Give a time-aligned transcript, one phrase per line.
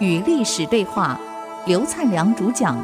[0.00, 1.20] 与历史对话，
[1.66, 2.78] 刘灿良主讲。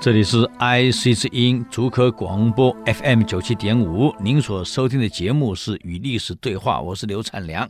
[0.00, 7.68] 这里是 IC 之音竹科广播 FM 九七点五，您所收听的节目是《与历史对话》，我是刘灿良。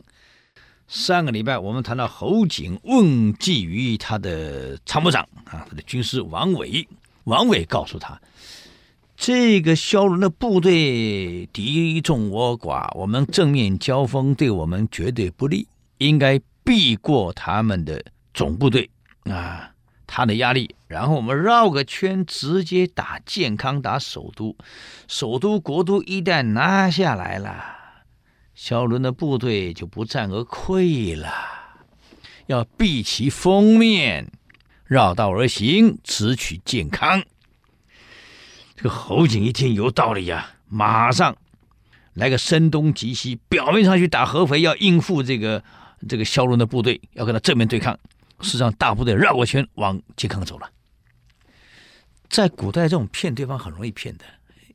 [0.91, 6.85] 上个礼拜我们谈到侯景问计于他的参谋长啊，他的军师王伟，
[7.23, 8.19] 王伟告诉他，
[9.15, 15.65] 这个萧龙的部队敌众我寡，我们正面交锋对我们绝对不利，
[15.99, 18.03] 应该避过他们的
[18.33, 18.89] 总部队
[19.23, 19.71] 啊。
[20.05, 24.53] 他的压力，然后我们绕个圈，直接打建康，打首都。
[25.07, 27.63] 首都国都一旦拿下来了，
[28.53, 31.31] 萧伦的部队就不战而溃了。
[32.47, 34.31] 要避其锋面，
[34.85, 37.23] 绕道而行，直取健康。
[38.75, 41.37] 这个侯景一听有道理呀，马上
[42.13, 45.63] 来个声东击西，表面上去打合肥，要应付这个
[46.09, 47.97] 这个萧伦的部队，要跟他正面对抗。
[48.41, 50.69] 实际上，大部队绕过圈往健康走了。
[52.27, 54.25] 在古代，这种骗对方很容易骗的，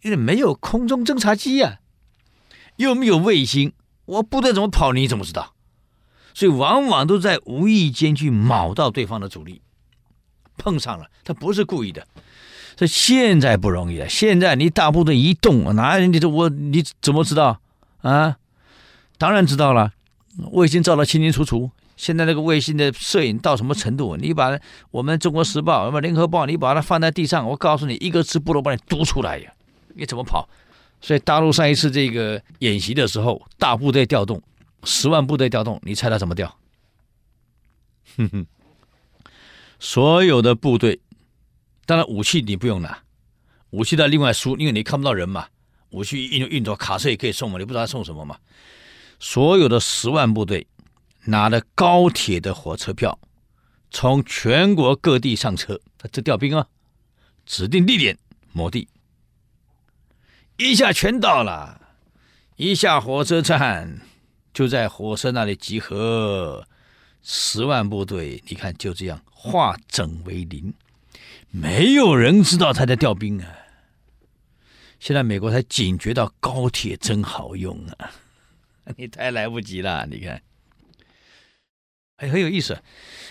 [0.02, 1.80] 因为没有空中侦察机呀、啊，
[2.76, 3.72] 又没有卫星，
[4.04, 5.54] 我部队怎么跑，你怎么知道？
[6.34, 9.62] 所以往往都在无意间去卯到对方的主力，
[10.58, 12.06] 碰上了，他不是故意的。
[12.76, 17.58] 所以现在不容易了，现在你大部队一动，哪你这我你怎么知道
[18.02, 18.36] 啊？
[19.16, 19.92] 当然知道了，
[20.52, 21.70] 卫星照得清清楚楚。
[21.96, 24.18] 现在那个卫星的摄影到什么程度？
[24.18, 24.58] 你把
[24.90, 29.50] 我们《中国时报》、我们《联合报》，你把它放在地上，我告诉你，一个字不漏把你读出来呀！
[29.94, 30.46] 你怎么跑？
[31.06, 34.42] 所以大陆上一次这个演习的时候，大部队调动，
[34.82, 36.58] 十万部队调动，你猜他怎么调？
[38.16, 38.46] 哼哼，
[39.78, 41.00] 所有的部队，
[41.84, 42.98] 当然武器你不用拿，
[43.70, 45.46] 武器的另外输，因为你看不到人嘛。
[45.90, 48.36] 武器运运走，卡车也可以送嘛，你不知道送什么嘛。
[49.20, 50.66] 所有的十万部队。
[51.28, 53.18] 拿了高铁的火车票，
[53.90, 56.64] 从全国各地上车，他这调兵啊，
[57.44, 58.16] 指定地点
[58.52, 58.88] 某地，
[60.56, 61.80] 一下全到了，
[62.56, 64.00] 一下火车站
[64.54, 66.66] 就在火车那里集合，
[67.22, 70.72] 十万部队，你看就这样化整为零，
[71.50, 73.48] 没有人知道他在调兵啊。
[74.98, 78.10] 现在美国才警觉到高铁真好用啊，
[78.96, 80.40] 你太来不及了，你看。
[82.18, 82.82] 还很有意思，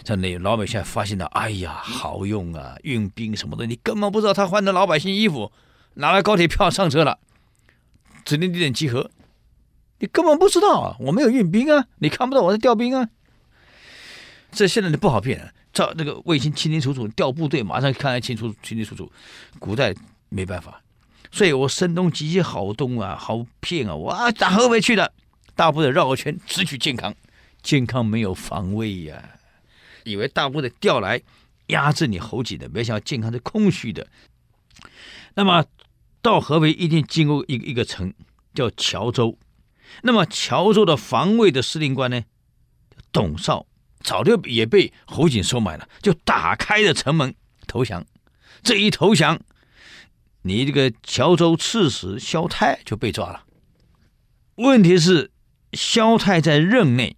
[0.03, 2.77] 在那老百姓发现了，哎呀，好用啊！
[2.83, 5.51] 运兵什么的，你根本不知道他换的老百姓衣服，
[5.95, 7.19] 拿了高铁票上车了，
[8.23, 9.11] 指定地点集合，
[9.99, 10.95] 你根本不知道啊！
[10.99, 13.09] 我没有运兵啊，你看不到我在调兵啊。
[14.51, 19.11] 这现在你不好骗，照那个卫星清清楚楚调部队，马上看得清楚清清楚楚。
[19.59, 19.93] 古代
[20.29, 20.81] 没办法，
[21.31, 23.95] 所以我声东击西好动啊，好骗啊！
[23.95, 25.11] 我打合肥去的，
[25.55, 27.13] 大部队绕个圈，直取健康。
[27.63, 29.27] 健康没有防卫呀、
[30.03, 31.19] 以为大部队调来
[31.67, 34.05] 压制你侯景的，没想到健康是空虚的。
[35.33, 35.65] 那么
[36.25, 38.11] 到合肥一定经过一个一个城
[38.55, 39.37] 叫乔州，
[40.01, 42.23] 那么乔州的防卫的司令官呢，
[43.11, 43.67] 董绍
[44.01, 47.35] 早就也被侯景收买了，就打开了城门
[47.67, 48.07] 投降。
[48.63, 49.39] 这一投降，
[50.41, 53.43] 你这个乔州刺史萧泰就被抓了。
[54.55, 55.29] 问题是
[55.73, 57.15] 萧泰在任内。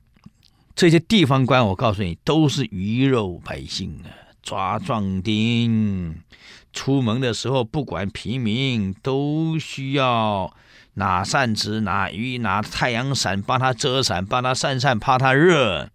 [0.76, 4.12] 这些地方官，我告诉你，都是鱼肉百姓啊，
[4.48, 6.24] 抓壮丁。
[6.72, 10.56] 出门的时候，不管平民，都需要
[10.94, 15.90] 拿扇子、拿雨、拿太阳伞帮他遮伞，帮他扇扇，怕他热。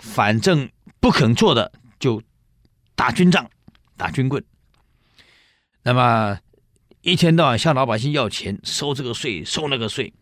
[0.00, 1.70] 反正不肯做的，
[2.00, 2.20] 就
[2.96, 3.48] 打军仗、
[3.96, 4.42] 打军棍。
[5.84, 6.40] 那么
[7.02, 10.12] 一天到晚向老百姓要钱，收这个税，收那个税。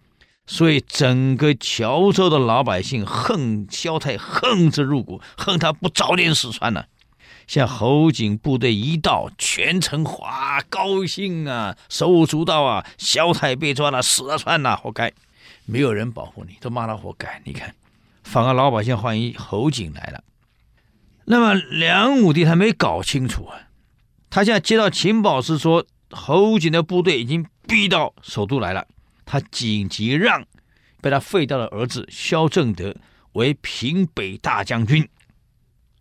[0.46, 6.88] 所以，整个乔州的老百姓恨萧太，恨之入骨，恨他不早点死算了。
[7.48, 15.10] 像侯景部队一到，全城哗高兴啊，手舞足蹈啊，萧泰被抓了，死了算了，活该。
[15.64, 17.40] 没有人保护你，都骂他活该。
[17.44, 17.74] 你看，
[18.22, 20.22] 反而老百姓欢迎侯景来了。
[21.24, 23.68] 那么梁武帝他没搞清楚啊，
[24.28, 28.86] 他现在接到情报是说，侯景的部队已经逼到首都来了。
[29.24, 30.44] 他紧急让
[31.00, 32.94] 被他废掉的儿子萧正德
[33.32, 35.08] 为平北大将军，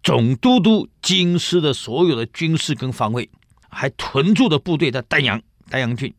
[0.08, 3.30] 总都督京师的所有的军事跟防卫，
[3.68, 6.14] 还屯驻的部队在丹阳丹阳郡。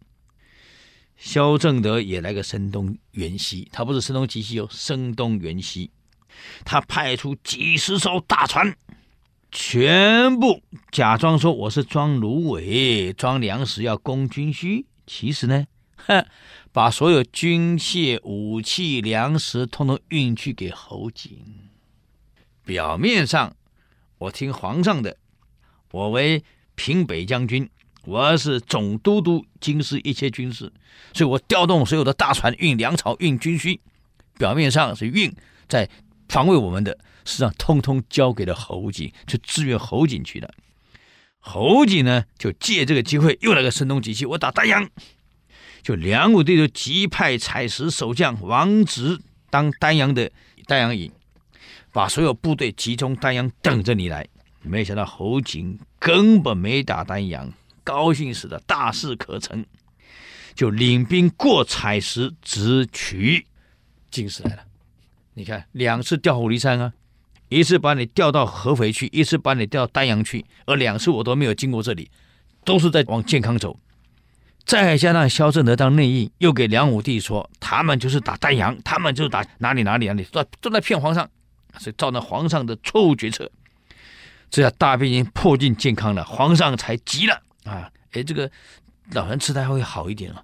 [1.16, 5.90] 萧正德也来个声东援西，他不是声东击西哦，声东援西。
[6.66, 8.76] 他派出几十艘大船，
[9.50, 10.62] 全部
[10.92, 15.64] 假装说我是装芦苇、装粮食要供军需，其实呢，
[15.96, 16.26] 哼，
[16.72, 21.38] 把所有军械、武器、粮食通通运去给侯景。
[22.66, 23.56] 表面上
[24.18, 25.16] 我听皇上的，
[25.92, 26.42] 我为
[26.74, 27.68] 平北将军，
[28.04, 30.72] 我是总都督京师一切军事，
[31.12, 33.80] 所以我调动所有的大船运粮草、运军需。
[34.36, 35.34] 表面上是运
[35.68, 35.88] 在
[36.28, 36.98] 防卫我们的。
[37.24, 40.50] 实际上，通通交给了侯景，去支援侯景去了。
[41.40, 44.88] 侯景呢，就借这个机会又来个声东击西，我打丹阳。
[45.82, 50.30] 就梁武帝就急派采石守将王直当丹阳的
[50.66, 51.10] 丹阳尹，
[51.92, 54.26] 把所有部队集中丹阳等着你来。
[54.62, 57.52] 没想到侯景根本没打丹阳，
[57.84, 59.64] 高兴死的大事可成，
[60.54, 63.46] 就领兵过采石，直取
[64.10, 64.62] 京师来了。
[65.34, 66.92] 你看，两次调虎离山啊！
[67.48, 72.10] 一次把你调到合肥去，一次把你调丹阳去，而两次我都没有经过这里，
[72.64, 73.78] 都是在往健康走。
[74.66, 81.30] 再加上萧正德当内应，又给梁武帝说他们就是打丹阳，他们就是打哪里哪里哪里，都都在骗皇上，
[81.78, 83.50] 所以造成皇上的错误决策。
[84.50, 87.90] 这下大兵已经迫近健康了，皇上才急了啊！
[88.12, 88.50] 哎，这个
[89.12, 90.42] 老人痴呆会好一点啊，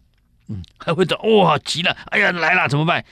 [0.49, 3.03] 嗯，还会走哇急了，哎呀来了怎么办？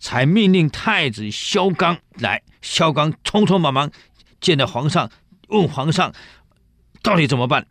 [0.00, 2.42] 才命令太子萧纲来。
[2.62, 3.90] 萧纲匆匆忙忙
[4.40, 5.10] 见到皇上，
[5.48, 6.12] 问皇上
[7.00, 7.66] 到底怎么办？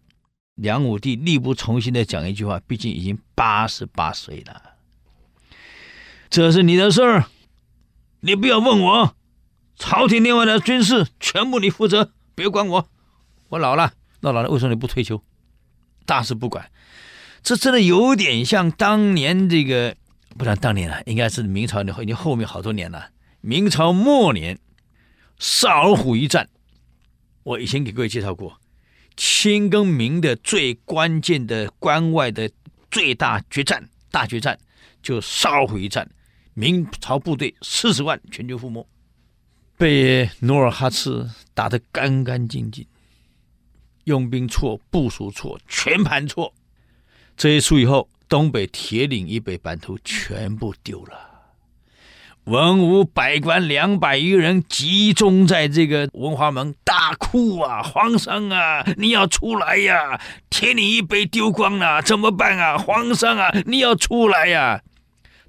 [0.55, 4.61] 梁武帝力不从心的讲一句话：“毕竟已经八十八岁了，
[6.29, 7.25] 这是你的事儿，
[8.21, 9.15] 你不要问我。
[9.79, 12.89] 朝廷内外的军事全部你负责，别管我。
[13.47, 15.23] 我老了，那老了为什么你不退休？
[16.05, 16.69] 大事不管。
[17.41, 19.95] 这真的有点像当年这个，
[20.37, 23.09] 不知道当年了，应该是明朝的，已经后面好多年了，
[23.41, 24.59] 明朝末年。”
[25.39, 26.49] 少儿黌一战，
[27.43, 28.59] 我以前给各位介绍过，
[29.15, 32.51] 清跟明的最关键的关外的
[32.91, 34.59] 最大决战，大决战
[35.01, 36.11] 就少儿黌一战，
[36.55, 38.85] 明朝部队四十万全军覆没，
[39.79, 42.85] 被努尔哈赤打得干干净净，
[44.03, 46.53] 用兵错，部署错，全盘错，
[47.37, 51.17] 这一出以后，东北铁岭以北版图全部丢了。
[52.43, 57.81] 文武百官两百余人集中在这个文华门，大哭啊！
[57.81, 60.19] 皇上啊，你要出来呀！
[60.49, 62.77] 铁岭以北丢光了，怎么办啊？
[62.77, 64.83] 皇上啊，你要出来呀！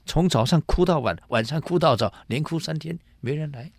[0.06, 3.72] 从早上哭到晚，晚上哭到早，连哭三天，没人来。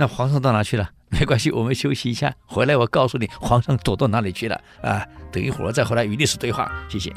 [0.00, 0.88] 那皇上到哪去了？
[1.12, 5.06] 没关系，我们休息一下，回来我告诉你，皇上躲到哪里去了啊？
[5.30, 7.12] 等一会儿再回来与历史对话，谢谢。